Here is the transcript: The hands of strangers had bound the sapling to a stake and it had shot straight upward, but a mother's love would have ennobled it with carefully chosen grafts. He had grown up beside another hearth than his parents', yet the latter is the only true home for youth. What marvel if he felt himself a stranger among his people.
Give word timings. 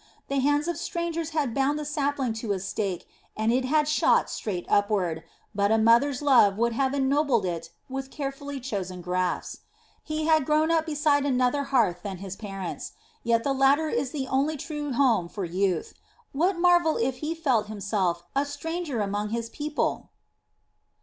The 0.29 0.39
hands 0.39 0.67
of 0.67 0.77
strangers 0.77 1.29
had 1.29 1.53
bound 1.53 1.77
the 1.77 1.85
sapling 1.85 2.33
to 2.41 2.53
a 2.53 2.59
stake 2.59 3.07
and 3.37 3.53
it 3.53 3.65
had 3.65 3.87
shot 3.87 4.31
straight 4.31 4.65
upward, 4.67 5.23
but 5.53 5.71
a 5.71 5.77
mother's 5.77 6.23
love 6.23 6.57
would 6.57 6.73
have 6.73 6.95
ennobled 6.95 7.45
it 7.45 7.69
with 7.87 8.09
carefully 8.09 8.59
chosen 8.59 9.01
grafts. 9.03 9.59
He 10.03 10.25
had 10.25 10.43
grown 10.47 10.71
up 10.71 10.87
beside 10.87 11.23
another 11.23 11.65
hearth 11.65 12.01
than 12.01 12.17
his 12.17 12.35
parents', 12.35 12.93
yet 13.23 13.43
the 13.43 13.53
latter 13.53 13.89
is 13.89 14.09
the 14.09 14.27
only 14.27 14.57
true 14.57 14.91
home 14.93 15.29
for 15.29 15.45
youth. 15.45 15.93
What 16.31 16.57
marvel 16.57 16.97
if 16.97 17.17
he 17.17 17.35
felt 17.35 17.67
himself 17.67 18.23
a 18.35 18.43
stranger 18.47 19.01
among 19.01 19.29
his 19.29 19.51
people. 19.51 20.09